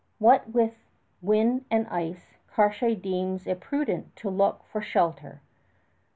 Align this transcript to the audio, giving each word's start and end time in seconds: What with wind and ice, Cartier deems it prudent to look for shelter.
What 0.17 0.49
with 0.49 0.73
wind 1.21 1.65
and 1.69 1.85
ice, 1.89 2.37
Cartier 2.47 2.95
deems 2.95 3.45
it 3.45 3.59
prudent 3.59 4.15
to 4.15 4.31
look 4.31 4.63
for 4.63 4.81
shelter. 4.81 5.41